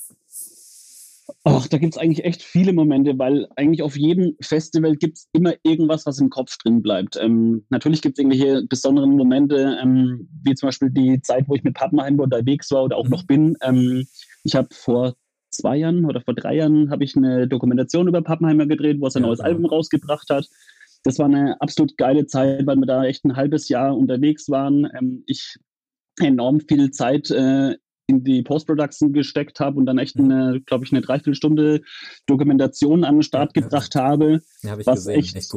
[1.46, 5.29] Ach, da gibt es eigentlich echt viele Momente, weil eigentlich auf jedem Festival gibt es
[5.31, 7.15] immer irgendwas, was im Kopf drin bleibt.
[7.15, 11.63] Ähm, natürlich gibt es irgendwelche besonderen Momente, ähm, wie zum Beispiel die Zeit, wo ich
[11.63, 13.55] mit Pappenheim unterwegs war oder auch noch bin.
[13.62, 14.05] Ähm,
[14.43, 15.15] ich habe vor
[15.50, 19.12] zwei Jahren oder vor drei Jahren habe ich eine Dokumentation über Pappenheimer gedreht, wo er
[19.12, 19.46] sein ja, neues ja.
[19.46, 20.46] Album rausgebracht hat.
[21.04, 24.89] Das war eine absolut geile Zeit, weil wir da echt ein halbes Jahr unterwegs waren.
[24.97, 25.58] Ähm, ich
[26.19, 27.78] enorm viel Zeit äh,
[28.10, 30.32] in die Post-Production gesteckt habe und dann echt mhm.
[30.32, 31.82] eine, glaube ich, eine Dreiviertelstunde
[32.26, 34.02] Dokumentation an den Start ja, gebracht ja.
[34.02, 35.19] habe, ja, hab was gesehen.
[35.19, 35.52] echt, echt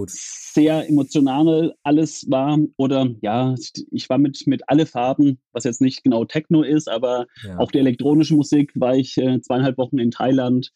[0.52, 2.58] sehr emotional alles war.
[2.76, 3.54] Oder ja,
[3.90, 7.78] ich war mit, mit alle Farben, was jetzt nicht genau Techno ist, aber auch die
[7.78, 10.72] elektronische Musik war ich äh, zweieinhalb Wochen in Thailand.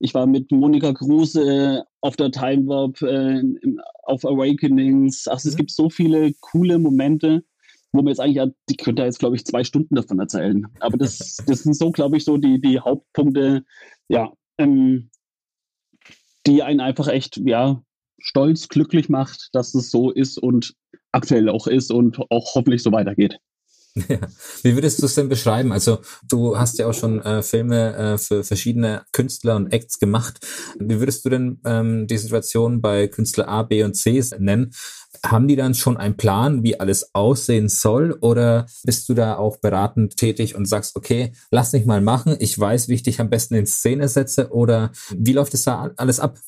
[0.00, 3.42] Ich war mit Monika Kruse äh, auf der Time Warp, äh,
[4.02, 5.28] auf Awakenings.
[5.28, 5.48] Ach, mhm.
[5.48, 7.44] es gibt so viele coole Momente
[7.92, 10.66] wo man jetzt eigentlich, die könnte jetzt, glaube ich, zwei Stunden davon erzählen.
[10.80, 13.64] Aber das, das sind so, glaube ich, so die, die Hauptpunkte,
[14.08, 15.10] ja, ähm,
[16.46, 17.82] die einen einfach echt, ja,
[18.18, 20.74] stolz, glücklich macht, dass es so ist und
[21.12, 23.38] aktuell auch ist und auch hoffentlich so weitergeht.
[23.94, 24.18] Ja.
[24.62, 25.72] Wie würdest du es denn beschreiben?
[25.72, 25.98] Also
[26.28, 30.46] du hast ja auch schon äh, Filme äh, für verschiedene Künstler und Acts gemacht.
[30.78, 34.72] Wie würdest du denn ähm, die Situation bei Künstler A, B und C nennen?
[35.24, 38.16] Haben die dann schon einen Plan, wie alles aussehen soll?
[38.20, 42.58] Oder bist du da auch beratend tätig und sagst, okay, lass mich mal machen, ich
[42.58, 44.50] weiß, wie ich dich am besten in Szene setze?
[44.50, 46.38] Oder wie läuft es da alles ab?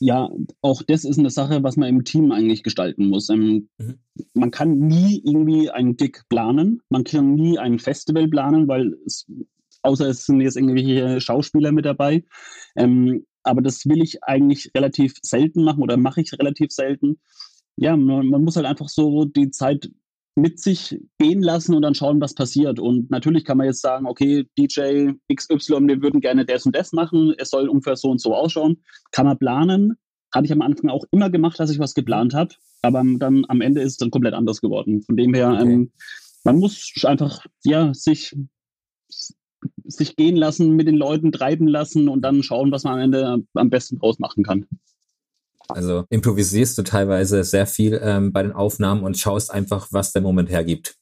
[0.00, 0.30] Ja,
[0.62, 3.28] auch das ist eine Sache, was man im Team eigentlich gestalten muss.
[3.28, 3.98] Ähm, mhm.
[4.32, 9.26] Man kann nie irgendwie einen Gig planen, man kann nie ein Festival planen, weil es,
[9.82, 12.24] außer es sind jetzt irgendwelche Schauspieler mit dabei.
[12.76, 17.20] Ähm, aber das will ich eigentlich relativ selten machen oder mache ich relativ selten.
[17.76, 19.90] Ja, man, man muss halt einfach so die Zeit
[20.40, 22.78] mit sich gehen lassen und dann schauen, was passiert.
[22.78, 26.92] Und natürlich kann man jetzt sagen, okay, DJ XY, wir würden gerne das und das
[26.92, 28.82] machen, es soll ungefähr so und so ausschauen.
[29.12, 29.96] Kann man planen.
[30.32, 33.60] Hatte ich am Anfang auch immer gemacht, dass ich was geplant habe, aber dann am
[33.60, 35.02] Ende ist es dann komplett anders geworden.
[35.02, 35.72] Von dem her, okay.
[35.72, 35.92] ähm,
[36.44, 38.36] man muss einfach ja sich
[39.84, 43.42] sich gehen lassen, mit den Leuten treiben lassen und dann schauen, was man am Ende
[43.54, 44.66] am besten draus machen kann.
[45.74, 50.22] Also improvisierst du teilweise sehr viel ähm, bei den Aufnahmen und schaust einfach, was der
[50.22, 50.96] Moment hergibt.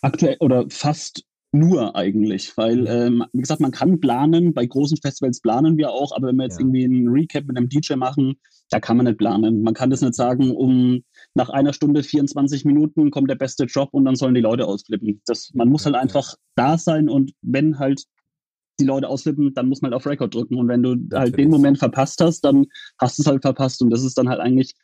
[0.00, 2.86] Aktuell oder fast nur eigentlich, weil, mhm.
[2.86, 6.44] ähm, wie gesagt, man kann planen, bei großen Festivals planen wir auch, aber wenn wir
[6.44, 6.60] jetzt ja.
[6.60, 8.36] irgendwie einen Recap mit einem DJ machen,
[8.70, 9.62] da kann man nicht planen.
[9.62, 11.04] Man kann das nicht sagen, um
[11.34, 15.20] nach einer Stunde 24 Minuten kommt der beste Drop und dann sollen die Leute ausflippen.
[15.26, 18.04] Das, man muss halt einfach da sein und wenn halt
[18.82, 20.56] die Leute ausflippen, dann muss man halt auf Record drücken.
[20.56, 21.18] Und wenn du Natürlich.
[21.18, 22.66] halt den Moment verpasst hast, dann
[22.98, 23.82] hast du es halt verpasst.
[23.82, 24.74] Und das ist dann halt eigentlich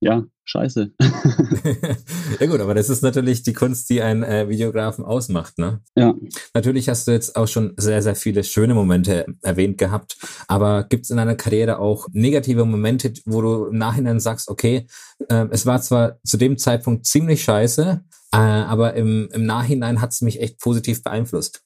[0.00, 0.92] ja, scheiße.
[2.40, 5.80] ja gut, aber das ist natürlich die Kunst, die einen äh, Videografen ausmacht, ne?
[5.96, 6.14] Ja.
[6.54, 10.16] Natürlich hast du jetzt auch schon sehr, sehr viele schöne Momente erwähnt gehabt,
[10.46, 14.86] aber gibt es in deiner Karriere auch negative Momente, wo du im Nachhinein sagst, okay,
[15.28, 20.12] äh, es war zwar zu dem Zeitpunkt ziemlich scheiße, äh, aber im, im Nachhinein hat
[20.12, 21.62] es mich echt positiv beeinflusst.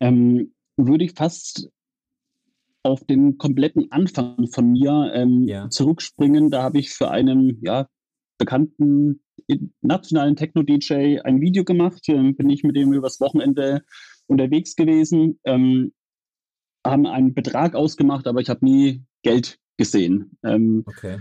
[0.00, 1.68] Ähm, würde ich fast
[2.82, 5.68] auf den kompletten Anfang von mir ähm, ja.
[5.68, 6.50] zurückspringen.
[6.50, 7.88] Da habe ich für einen ja,
[8.38, 9.20] bekannten
[9.80, 12.08] nationalen Techno-DJ ein Video gemacht.
[12.08, 13.82] Ähm, bin ich mit dem übers Wochenende
[14.26, 15.40] unterwegs gewesen.
[15.44, 15.92] Ähm,
[16.86, 20.38] haben einen Betrag ausgemacht, aber ich habe nie Geld gesehen.
[20.44, 21.20] Ähm, okay.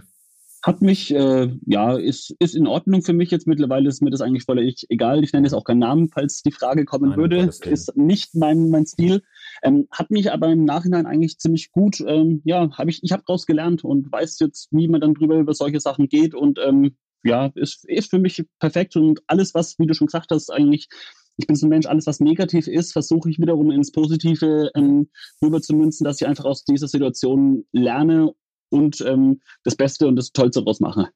[0.64, 4.22] Hat mich, äh, ja, ist, ist in Ordnung für mich jetzt mittlerweile, ist mir das
[4.22, 5.24] eigentlich völlig egal.
[5.24, 7.50] Ich nenne jetzt auch keinen Namen, falls die Frage kommen Nein, würde.
[7.64, 9.22] Ist nicht mein, mein Stil.
[9.64, 13.24] Ähm, hat mich aber im Nachhinein eigentlich ziemlich gut, ähm, ja, habe ich, ich habe
[13.26, 16.96] daraus gelernt und weiß jetzt, wie man dann drüber über solche Sachen geht und ähm,
[17.24, 20.90] ja, ist, ist für mich perfekt und alles, was, wie du schon gesagt hast, eigentlich
[21.38, 25.10] ich bin so ein Mensch, alles was negativ ist, versuche ich wiederum ins Positive ähm,
[25.42, 28.34] rüber zu münzen, dass ich einfach aus dieser Situation lerne
[28.70, 31.10] und ähm, das Beste und das Tollste daraus mache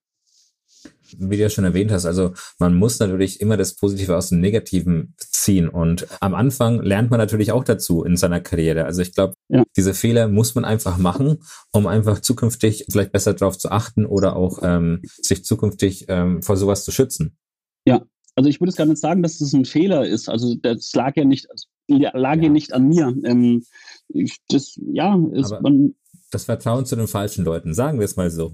[1.18, 4.40] wie du ja schon erwähnt hast, also man muss natürlich immer das Positive aus dem
[4.40, 5.70] Negativen ziehen.
[5.70, 8.86] Und am Anfang lernt man natürlich auch dazu in seiner Karriere.
[8.86, 9.64] Also ich glaube, ja.
[9.76, 11.40] diese Fehler muss man einfach machen,
[11.72, 16.58] um einfach zukünftig vielleicht besser darauf zu achten oder auch ähm, sich zukünftig ähm, vor
[16.58, 17.38] sowas zu schützen.
[17.86, 18.02] Ja,
[18.36, 20.30] also ich würde es gar nicht sagen, dass das ein Fehler ist.
[20.30, 21.48] Also das lag ja nicht,
[21.88, 23.14] lag ja, ja nicht an mir.
[23.24, 23.64] Ähm,
[24.10, 25.96] ich, das, ja, ist, man,
[26.32, 28.54] das Vertrauen zu den falschen Leuten, sagen wir es mal so.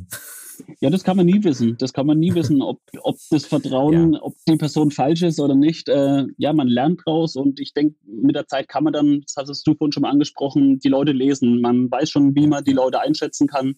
[0.80, 1.78] Ja, das kann man nie wissen.
[1.78, 4.22] Das kann man nie wissen, ob, ob das Vertrauen, ja.
[4.22, 5.90] ob die Person falsch ist oder nicht.
[5.90, 9.48] Äh, ja, man lernt draus und ich denke, mit der Zeit kann man dann, das
[9.48, 11.62] hast du vorhin schon mal angesprochen, die Leute lesen.
[11.62, 13.76] Man weiß schon, wie man die Leute einschätzen kann.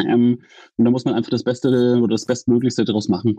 [0.00, 0.42] Ähm,
[0.76, 3.38] und da muss man einfach das Beste oder das Bestmöglichste daraus machen.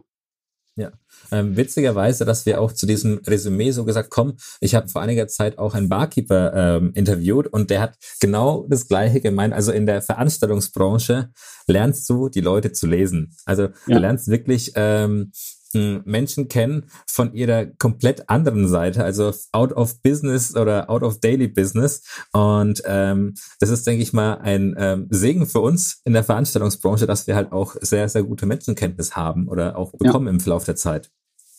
[0.75, 0.91] Ja,
[1.31, 4.37] ähm, witzigerweise, dass wir auch zu diesem Resümee so gesagt kommen.
[4.59, 8.87] Ich habe vor einiger Zeit auch einen Barkeeper ähm, interviewt und der hat genau das
[8.87, 9.53] Gleiche gemeint.
[9.53, 11.29] Also in der Veranstaltungsbranche
[11.67, 13.35] lernst du die Leute zu lesen.
[13.45, 13.69] Also ja.
[13.85, 15.31] du lernst wirklich ähm,
[15.73, 21.47] Menschen kennen von ihrer komplett anderen Seite, also out of business oder out of daily
[21.47, 22.03] business.
[22.31, 27.07] Und ähm, das ist, denke ich mal, ein ähm, Segen für uns in der Veranstaltungsbranche,
[27.07, 30.33] dass wir halt auch sehr, sehr gute Menschenkenntnis haben oder auch bekommen ja.
[30.33, 31.11] im Verlauf der Zeit.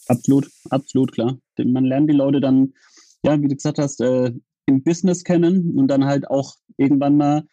[0.07, 1.38] Absolut, absolut, klar.
[1.59, 2.74] Man lernt die Leute dann,
[3.22, 4.33] ja, wie du gesagt hast, äh,
[4.66, 7.44] im Business kennen und dann halt auch irgendwann mal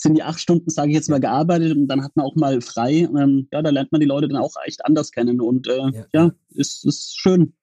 [0.00, 2.60] sind die acht Stunden, sage ich jetzt mal, gearbeitet und dann hat man auch mal
[2.60, 3.08] frei.
[3.18, 6.06] Ähm, ja, da lernt man die Leute dann auch echt anders kennen und äh, ja,
[6.12, 7.54] ja ist, ist schön.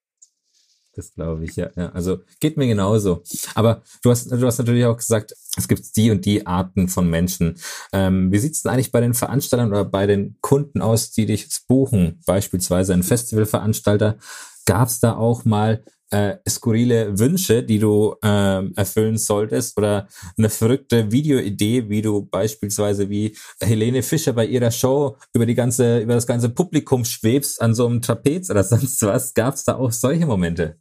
[0.95, 1.89] Das glaube ich, ja, ja.
[1.89, 3.23] Also geht mir genauso.
[3.55, 7.09] Aber du hast, du hast natürlich auch gesagt, es gibt die und die Arten von
[7.09, 7.55] Menschen.
[7.91, 11.47] Ähm, wie sieht's denn eigentlich bei den Veranstaltern oder bei den Kunden aus, die dich
[11.67, 12.19] buchen?
[12.27, 14.17] Beispielsweise ein Festivalveranstalter.
[14.65, 20.49] Gab es da auch mal äh, skurrile Wünsche, die du äh, erfüllen solltest oder eine
[20.49, 26.13] verrückte Videoidee, wie du beispielsweise wie Helene Fischer bei ihrer Show über die ganze, über
[26.13, 29.33] das ganze Publikum schwebst an so einem Trapez oder sonst was.
[29.33, 30.77] Gab es da auch solche Momente?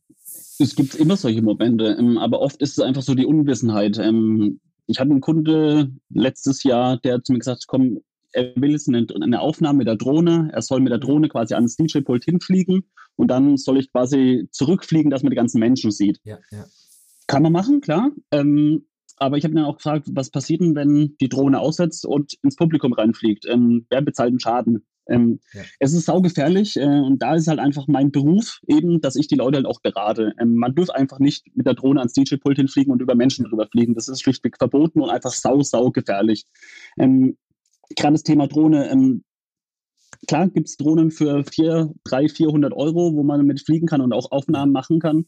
[0.58, 3.98] Es gibt immer solche Momente, ähm, aber oft ist es einfach so die Unwissenheit.
[3.98, 8.00] Ähm, ich hatte einen Kunde letztes Jahr, der zu mir gesagt hat, komm,
[8.34, 11.54] er will jetzt eine, eine Aufnahme mit der Drohne, er soll mit der Drohne quasi
[11.54, 12.84] ans DJ-Pult hinfliegen
[13.16, 16.18] und dann soll ich quasi zurückfliegen, dass man die ganzen Menschen sieht.
[16.24, 16.64] Ja, ja.
[17.26, 18.10] Kann man machen, klar.
[18.30, 22.34] Ähm, aber ich habe dann auch gefragt, was passiert denn, wenn die Drohne aussetzt und
[22.42, 23.46] ins Publikum reinfliegt?
[23.46, 24.84] Ähm, wer bezahlt den Schaden?
[25.08, 25.62] Ähm, ja.
[25.80, 29.34] Es ist saugefährlich äh, und da ist halt einfach mein Beruf eben, dass ich die
[29.34, 30.32] Leute halt auch berate.
[30.38, 33.66] Ähm, man dürfte einfach nicht mit der Drohne ans DJ-Pult hinfliegen und über Menschen drüber
[33.66, 33.94] fliegen.
[33.94, 36.46] Das ist schlichtweg verboten und einfach sau, sau gefährlich.
[36.98, 37.36] Ähm,
[37.96, 38.90] Gerade das Thema Drohne.
[38.90, 39.24] Ähm,
[40.26, 44.12] klar gibt es Drohnen für 4, 300, 400 Euro, wo man mit fliegen kann und
[44.12, 45.26] auch Aufnahmen machen kann.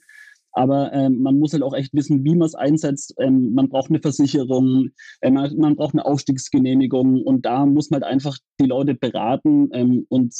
[0.53, 3.15] Aber ähm, man muss halt auch echt wissen, wie man es einsetzt.
[3.19, 8.03] Ähm, man braucht eine Versicherung, äh, man, man, braucht eine Aufstiegsgenehmigung und da muss man
[8.03, 10.33] halt einfach die Leute beraten ähm, und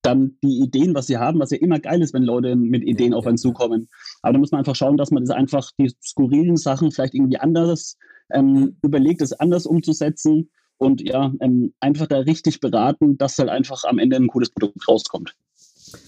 [0.00, 3.12] dann die Ideen, was sie haben, was ja immer geil ist, wenn Leute mit Ideen
[3.12, 3.88] auf einen zukommen.
[4.22, 7.38] Aber da muss man einfach schauen, dass man das einfach, die skurrilen Sachen vielleicht irgendwie
[7.38, 7.98] anders
[8.32, 13.84] ähm, überlegt, es anders umzusetzen und ja, ähm, einfach da richtig beraten, dass halt einfach
[13.84, 15.34] am Ende ein cooles Produkt rauskommt.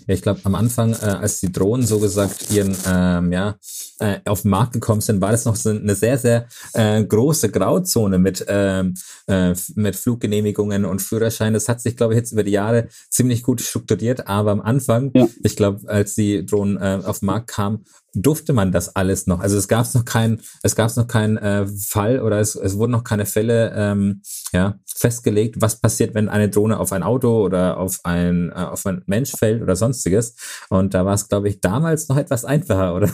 [0.06, 3.56] Ja, ich glaube, am Anfang, äh, als die Drohnen so gesagt ihren, ähm, ja,
[3.98, 7.50] äh, auf den Markt gekommen sind, war das noch so eine sehr, sehr äh, große
[7.50, 8.94] Grauzone mit, ähm,
[9.26, 11.54] äh, mit Fluggenehmigungen und Führerschein.
[11.54, 15.10] Das hat sich, glaube ich, jetzt über die Jahre ziemlich gut strukturiert, aber am Anfang,
[15.14, 15.28] ja.
[15.42, 19.40] ich glaube, als die Drohnen äh, auf den Markt kamen, durfte man das alles noch.
[19.40, 22.92] Also es gab noch keinen, es gab noch keinen äh, Fall oder es, es wurden
[22.92, 27.78] noch keine Fälle ähm, ja, festgelegt, was passiert, wenn eine Drohne auf ein Auto oder
[27.78, 30.34] auf ein, äh, auf ein Mensch fällt oder sonstiges.
[30.68, 33.10] Und da war es, glaube ich, damals noch etwas einfacher, oder?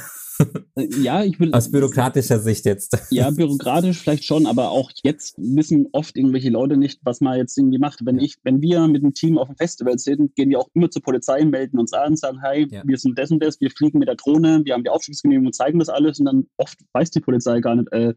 [0.76, 1.52] Äh, ja, ich will.
[1.52, 2.98] Aus bürokratischer Sicht jetzt.
[3.10, 7.56] Ja, bürokratisch vielleicht schon, aber auch jetzt wissen oft irgendwelche Leute nicht, was man jetzt
[7.56, 8.04] irgendwie macht.
[8.04, 10.90] Wenn ich, wenn wir mit dem Team auf dem Festival sind, gehen wir auch immer
[10.90, 12.82] zur Polizei, melden uns an, sagen, hey, ja.
[12.84, 15.54] wir sind das und das, wir fliegen mit der Drohne, wir haben die Aufstiegsgenehmigung und
[15.54, 18.14] zeigen das alles und dann oft weiß die Polizei gar nicht, äh,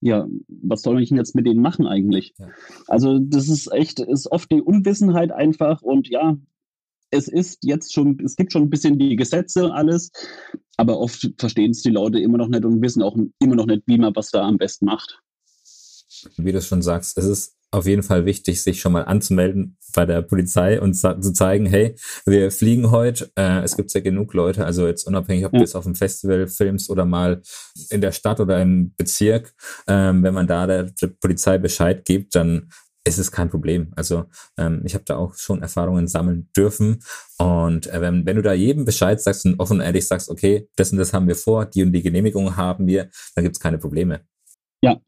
[0.00, 2.34] ja, was soll ich denn jetzt mit denen machen eigentlich?
[2.38, 2.48] Ja.
[2.88, 6.36] Also das ist echt, ist oft die Unwissenheit einfach und ja,
[7.12, 10.10] es ist jetzt schon, es gibt schon ein bisschen die Gesetze, alles,
[10.76, 13.82] aber oft verstehen es die Leute immer noch nicht und wissen auch immer noch nicht,
[13.86, 15.20] wie man was da am besten macht.
[16.36, 20.04] Wie du schon sagst, es ist auf jeden Fall wichtig, sich schon mal anzumelden bei
[20.04, 21.96] der Polizei und zu zeigen, hey,
[22.26, 23.30] wir fliegen heute.
[23.34, 25.58] Äh, es gibt ja genug Leute, also jetzt unabhängig, ob ja.
[25.58, 27.40] du es auf dem Festival filmst oder mal
[27.88, 29.54] in der Stadt oder im Bezirk,
[29.86, 32.70] ähm, wenn man da der, der Polizei Bescheid gibt, dann
[33.04, 33.92] ist es kein Problem.
[33.96, 34.24] Also
[34.56, 37.02] ähm, ich habe da auch schon Erfahrungen sammeln dürfen.
[37.38, 40.68] Und äh, wenn, wenn du da jedem Bescheid sagst und offen und ehrlich sagst, okay,
[40.76, 43.78] das und das haben wir vor, die und die Genehmigung haben wir, dann gibt's keine
[43.78, 44.20] Probleme.
[44.82, 45.00] Ja,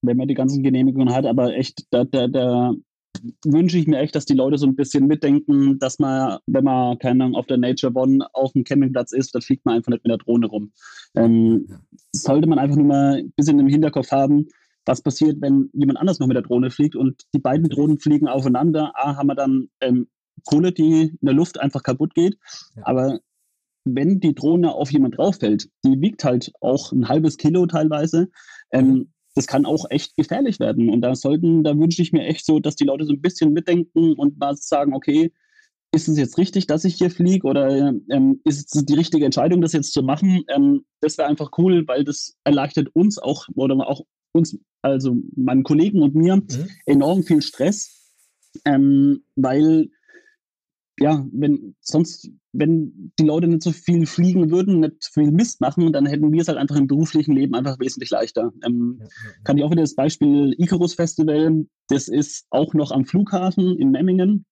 [0.00, 2.72] wenn man die ganzen Genehmigungen hat, aber echt, da, da, da
[3.44, 6.98] wünsche ich mir echt, dass die Leute so ein bisschen mitdenken, dass man, wenn man,
[6.98, 10.04] keine Ahnung, auf der Nature One auf dem Campingplatz ist, dann fliegt man einfach nicht
[10.04, 10.72] mit der Drohne rum.
[11.14, 11.66] Ähm,
[12.12, 14.48] sollte man einfach nur mal ein bisschen im Hinterkopf haben,
[14.84, 18.28] was passiert, wenn jemand anders noch mit der Drohne fliegt und die beiden Drohnen fliegen
[18.28, 18.92] aufeinander.
[18.94, 20.08] A, haben wir dann ähm,
[20.44, 22.36] Kohle, die in der Luft einfach kaputt geht.
[22.76, 22.82] Ja.
[22.86, 23.20] Aber
[23.84, 28.28] wenn die Drohne auf jemand drauf fällt, die wiegt halt auch ein halbes Kilo teilweise.
[28.70, 29.12] Ähm, mhm.
[29.34, 30.88] das kann auch echt gefährlich werden.
[30.88, 33.52] Und da sollten, da wünsche ich mir echt so, dass die Leute so ein bisschen
[33.52, 35.32] mitdenken und mal sagen, okay,
[35.94, 39.60] ist es jetzt richtig, dass ich hier fliege oder ähm, ist es die richtige Entscheidung,
[39.60, 40.42] das jetzt zu machen?
[40.48, 45.62] Ähm, das wäre einfach cool, weil das erleichtert uns auch oder auch uns, also meinen
[45.62, 46.68] Kollegen und mir, mhm.
[46.86, 48.12] enorm viel Stress,
[48.64, 49.88] ähm, weil
[50.98, 55.92] ja, wenn sonst, wenn die Leute nicht so viel fliegen würden, nicht viel Mist machen,
[55.92, 58.52] dann hätten wir es halt einfach im beruflichen Leben einfach wesentlich leichter.
[58.64, 59.44] Ähm, ja, ja, ja.
[59.44, 63.90] Kann ich auch wieder das Beispiel Icarus Festival, das ist auch noch am Flughafen in
[63.90, 64.44] Memmingen.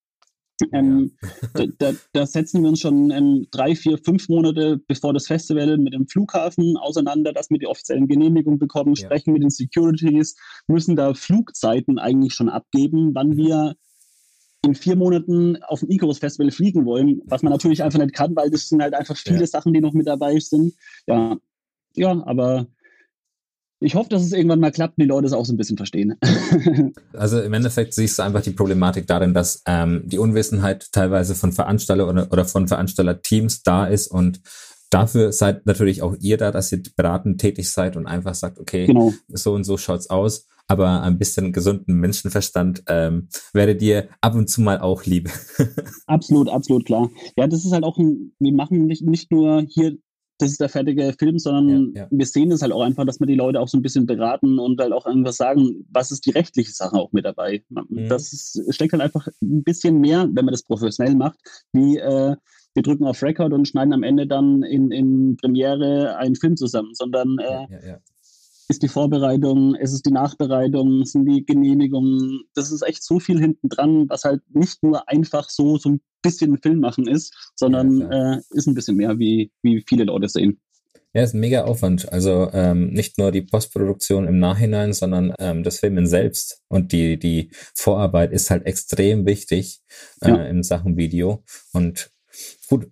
[0.72, 1.12] Ähm,
[1.54, 5.78] da, da, da, setzen wir uns schon ähm, drei, vier, fünf Monate bevor das Festival
[5.78, 9.06] mit dem Flughafen auseinander, dass wir die offiziellen Genehmigungen bekommen, ja.
[9.06, 10.36] sprechen mit den Securities,
[10.68, 13.36] müssen da Flugzeiten eigentlich schon abgeben, wann mhm.
[13.36, 13.74] wir
[14.62, 18.36] in vier Monaten auf dem Icarus Festival fliegen wollen, was man natürlich einfach nicht kann,
[18.36, 19.46] weil das sind halt einfach viele ja.
[19.46, 20.74] Sachen, die noch mit dabei sind.
[21.06, 21.36] Ja,
[21.96, 22.66] ja, aber
[23.80, 25.76] ich hoffe, dass es irgendwann mal klappt und die Leute es auch so ein bisschen
[25.76, 26.16] verstehen.
[27.14, 31.52] also im Endeffekt siehst du einfach die Problematik darin, dass ähm, die Unwissenheit teilweise von
[31.52, 34.40] Veranstalter oder, oder von Veranstalterteams da ist und
[34.90, 38.86] dafür seid natürlich auch ihr da, dass ihr beratend tätig seid und einfach sagt, okay,
[38.86, 39.14] genau.
[39.28, 40.46] so und so schaut's aus.
[40.66, 45.28] Aber ein bisschen gesunden Menschenverstand ähm, wäre dir ab und zu mal auch lieb.
[46.06, 47.10] absolut, absolut klar.
[47.36, 49.96] Ja, das ist halt auch ein, wir machen nicht, nicht nur hier
[50.40, 52.08] das ist der fertige Film, sondern ja, ja.
[52.10, 54.58] wir sehen es halt auch einfach, dass wir die Leute auch so ein bisschen beraten
[54.58, 57.62] und halt auch irgendwas sagen, was ist die rechtliche Sache auch mit dabei.
[57.68, 58.08] Mhm.
[58.08, 61.38] Das ist, steckt halt einfach ein bisschen mehr, wenn man das professionell macht,
[61.72, 62.36] wie äh,
[62.74, 66.94] wir drücken auf Record und schneiden am Ende dann in, in Premiere einen Film zusammen,
[66.94, 67.98] sondern äh, ja,
[68.70, 72.44] ist die Vorbereitung, es ist die Nachbereitung, es sind die Genehmigungen.
[72.54, 76.00] Das ist echt so viel hinten dran, was halt nicht nur einfach so, so ein
[76.22, 80.28] bisschen Film machen ist, sondern ja, äh, ist ein bisschen mehr, wie, wie viele Leute
[80.28, 80.60] sehen.
[81.12, 82.12] Ja, ist ein mega Aufwand.
[82.12, 87.18] Also ähm, nicht nur die Postproduktion im Nachhinein, sondern ähm, das Filmen selbst und die
[87.18, 89.80] die Vorarbeit ist halt extrem wichtig
[90.20, 90.44] äh, ja.
[90.44, 91.42] in Sachen Video.
[91.72, 92.12] Und
[92.68, 92.88] gut,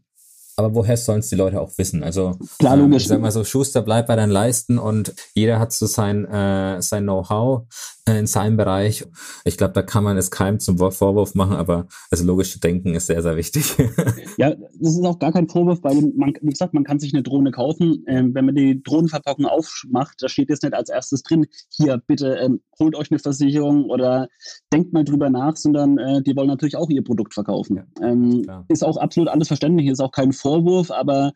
[0.56, 2.02] aber woher sollen es die Leute auch wissen?
[2.02, 3.04] Also Klar, ähm, logisch.
[3.04, 6.82] Ähm, sag mal so, Schuster bleibt bei deinen Leisten und jeder hat so sein, äh,
[6.82, 7.68] sein Know-how
[8.16, 9.04] in seinem Bereich.
[9.44, 13.06] Ich glaube, da kann man es keinem zum Vorwurf machen, aber das logische Denken ist
[13.06, 13.76] sehr, sehr wichtig.
[14.38, 17.22] ja, das ist auch gar kein Vorwurf, weil man, wie gesagt, man kann sich eine
[17.22, 18.04] Drohne kaufen.
[18.06, 22.36] Ähm, wenn man die Drohnenverpackung aufmacht, da steht jetzt nicht als erstes drin, hier bitte
[22.36, 24.28] ähm, holt euch eine Versicherung oder
[24.72, 27.76] denkt mal drüber nach, sondern äh, die wollen natürlich auch ihr Produkt verkaufen.
[27.76, 31.32] Ja, ähm, ist auch absolut alles verständlich, ist auch kein Vorwurf, aber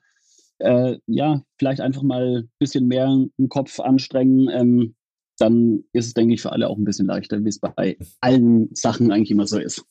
[0.58, 3.06] äh, ja, vielleicht einfach mal ein bisschen mehr
[3.38, 4.48] den Kopf anstrengen.
[4.52, 4.94] Ähm,
[5.42, 8.68] dann ist es, denke ich, für alle auch ein bisschen leichter, wie es bei allen
[8.74, 9.84] Sachen eigentlich immer so ist.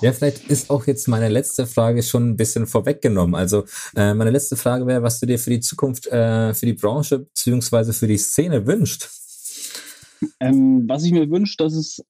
[0.00, 3.34] Ja, vielleicht ist auch jetzt meine letzte Frage schon ein bisschen vorweggenommen.
[3.34, 3.64] Also
[3.96, 7.20] äh, meine letzte Frage wäre, was du dir für die Zukunft, äh, für die Branche
[7.20, 9.08] beziehungsweise für die Szene wünscht.
[10.40, 12.04] Ähm, was ich mir wünsche, dass es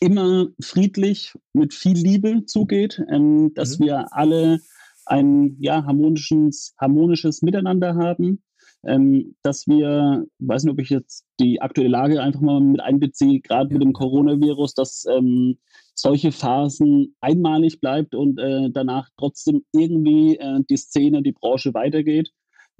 [0.00, 3.84] immer friedlich mit viel Liebe zugeht, ähm, dass mhm.
[3.84, 4.60] wir alle
[5.06, 8.42] ein ja, harmonisches, harmonisches Miteinander haben,
[8.84, 12.80] ähm, dass wir, ich weiß nicht, ob ich jetzt die aktuelle Lage einfach mal mit
[12.80, 13.74] einbeziehe, gerade ja.
[13.74, 15.58] mit dem Coronavirus, dass ähm,
[15.94, 22.30] solche Phasen einmalig bleibt und äh, danach trotzdem irgendwie äh, die Szene, die Branche weitergeht.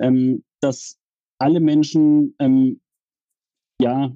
[0.00, 0.96] Ähm, dass
[1.38, 2.80] alle Menschen ähm,
[3.80, 4.12] ja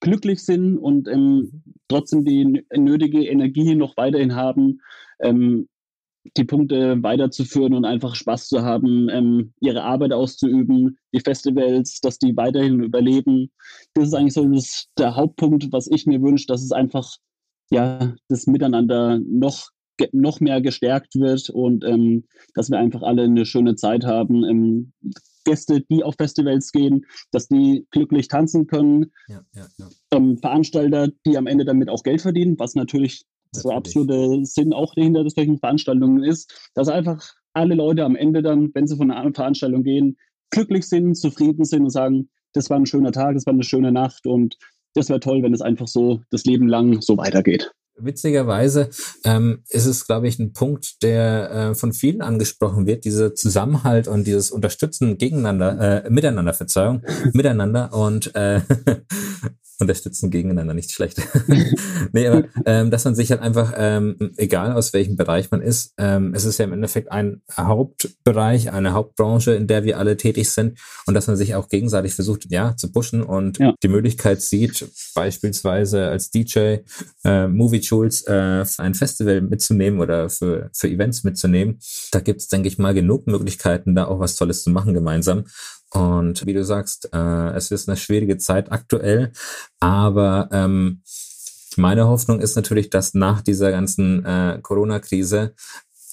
[0.00, 4.80] glücklich sind und ähm, trotzdem die nötige Energie noch weiterhin haben,
[5.20, 5.68] ähm,
[6.36, 12.18] die Punkte weiterzuführen und einfach Spaß zu haben, ähm, ihre Arbeit auszuüben, die Festivals, dass
[12.18, 13.50] die weiterhin überleben.
[13.94, 17.16] Das ist eigentlich so das, der Hauptpunkt, was ich mir wünsche, dass es einfach
[17.70, 19.70] ja das Miteinander noch
[20.12, 24.44] noch mehr gestärkt wird und ähm, dass wir einfach alle eine schöne Zeit haben.
[24.44, 24.92] Ähm,
[25.44, 29.06] Gäste, die auf Festivals gehen, dass die glücklich tanzen können.
[29.28, 29.88] Ja, ja, ja.
[30.10, 33.62] Ähm, Veranstalter, die am Ende damit auch Geld verdienen, was natürlich, natürlich.
[33.62, 38.70] so absolute Sinn auch hinter solchen Veranstaltungen ist, dass einfach alle Leute am Ende dann,
[38.74, 40.16] wenn sie von einer Veranstaltung gehen,
[40.50, 43.92] glücklich sind, zufrieden sind und sagen, das war ein schöner Tag, das war eine schöne
[43.92, 44.56] Nacht und
[44.94, 47.70] das wäre toll, wenn es einfach so das Leben lang so weitergeht.
[48.00, 48.90] Witzigerweise
[49.24, 54.06] ähm, ist es, glaube ich, ein Punkt, der äh, von vielen angesprochen wird, dieser Zusammenhalt
[54.06, 58.60] und dieses Unterstützen gegeneinander, äh, miteinander, Verzeihung, miteinander und äh,
[59.80, 61.22] unterstützen gegeneinander, nicht schlecht.
[62.12, 65.94] nee, aber ähm, dass man sich halt einfach, ähm, egal aus welchem Bereich man ist,
[65.98, 70.50] ähm, es ist ja im Endeffekt ein Hauptbereich, eine Hauptbranche, in der wir alle tätig
[70.50, 73.74] sind und dass man sich auch gegenseitig versucht, ja, zu pushen und ja.
[73.82, 76.78] die Möglichkeit sieht, beispielsweise als DJ
[77.24, 81.78] äh, Movie Jules äh, für ein Festival mitzunehmen oder für, für Events mitzunehmen.
[82.10, 85.44] Da gibt's denke ich mal, genug Möglichkeiten, da auch was Tolles zu machen gemeinsam.
[85.92, 89.32] Und wie du sagst, äh, es ist eine schwierige Zeit aktuell,
[89.80, 91.02] aber ähm,
[91.76, 95.54] meine Hoffnung ist natürlich, dass nach dieser ganzen äh, Corona-Krise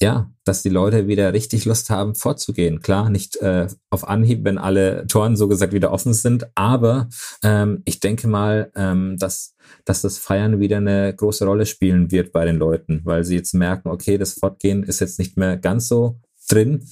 [0.01, 2.81] ja, dass die Leute wieder richtig Lust haben, vorzugehen.
[2.81, 7.09] Klar, nicht äh, auf Anhieb, wenn alle Toren so gesagt wieder offen sind, aber
[7.43, 12.33] ähm, ich denke mal, ähm, dass, dass das Feiern wieder eine große Rolle spielen wird
[12.33, 15.87] bei den Leuten, weil sie jetzt merken, okay, das Fortgehen ist jetzt nicht mehr ganz
[15.87, 16.85] so drin.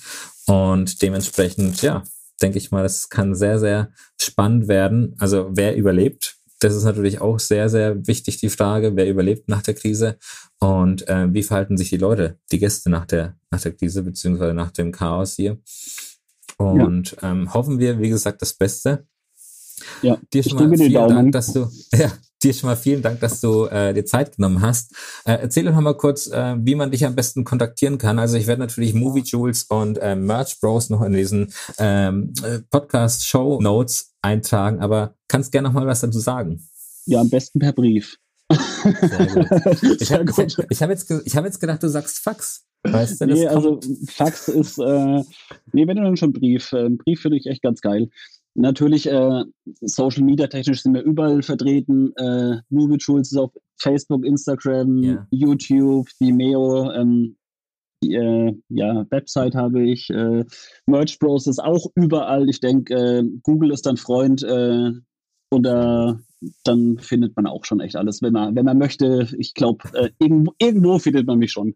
[0.45, 2.03] Und dementsprechend, ja,
[2.41, 5.15] denke ich mal, das kann sehr, sehr spannend werden.
[5.19, 9.61] Also wer überlebt, das ist natürlich auch sehr, sehr wichtig, die Frage, wer überlebt nach
[9.61, 10.17] der Krise
[10.59, 14.53] und äh, wie verhalten sich die Leute, die Gäste nach der, nach der Krise, beziehungsweise
[14.53, 15.59] nach dem Chaos hier.
[16.57, 17.31] Und ja.
[17.31, 19.05] ähm, hoffen wir, wie gesagt, das Beste.
[20.01, 22.11] Ja, dir schon mal vielen Dank, dass du, ja,
[22.43, 24.93] dir schon mal vielen Dank, dass du äh, dir Zeit genommen hast.
[25.25, 28.19] Äh, erzähl doch mal kurz, äh, wie man dich am besten kontaktieren kann.
[28.19, 32.59] Also ich werde natürlich Movie Jules und äh, Merch Bros noch in diesen ähm, äh,
[32.69, 36.67] Podcast Show Notes eintragen, aber kannst gerne noch mal was dazu sagen.
[37.05, 38.17] Ja, am besten per Brief.
[39.99, 42.65] Ich habe hab jetzt, hab jetzt gedacht, du sagst Fax.
[42.83, 45.23] Weißt du, nee, also Fax ist, äh,
[45.71, 46.73] nee, wenn du dann schon Brief.
[46.73, 48.09] Äh, Brief finde ich echt ganz geil.
[48.55, 49.43] Natürlich, äh,
[49.81, 52.13] Social Media technisch sind wir überall vertreten.
[52.17, 55.27] Äh, Movie Tools ist auf Facebook, Instagram, yeah.
[55.31, 57.35] YouTube, Vimeo, ähm,
[58.03, 60.43] äh, ja, Website habe ich, äh,
[60.87, 62.49] Merch Bros ist auch überall.
[62.49, 64.91] Ich denke, äh, Google ist dann Freund äh,
[65.51, 66.19] oder
[66.63, 69.29] dann findet man auch schon echt alles, wenn man, wenn man möchte.
[69.37, 71.75] Ich glaube, äh, irgendwo, irgendwo findet man mich schon.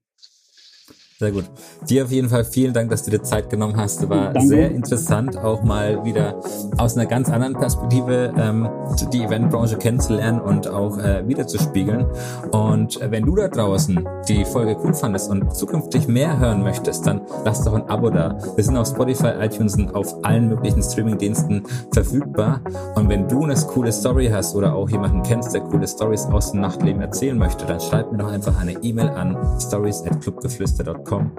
[1.20, 1.46] Sehr gut.
[1.90, 4.08] Dir auf jeden Fall vielen Dank, dass du dir Zeit genommen hast.
[4.08, 4.48] War Danke.
[4.48, 6.40] sehr interessant, auch mal wieder
[6.78, 8.70] aus einer ganz anderen Perspektive ähm,
[9.12, 12.06] die Eventbranche kennenzulernen und auch äh, wieder zu spiegeln.
[12.52, 17.08] Und äh, wenn du da draußen die Folge cool fandest und zukünftig mehr hören möchtest,
[17.08, 18.38] dann lass doch ein Abo da.
[18.56, 22.62] Wir sind auf Spotify, iTunes und auf allen möglichen Streamingdiensten verfügbar.
[22.94, 26.52] Und wenn du eine coole Story hast oder auch jemanden kennst, der coole Stories aus
[26.52, 31.07] dem Nachtleben erzählen möchte, dann schreib mir doch einfach eine E-Mail an stories at clubgeflüster.com
[31.08, 31.32] www.clubgeflüster.com.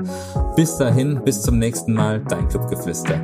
[0.57, 3.20] Bis dahin, bis zum nächsten Mal, dein Clubgeflüster.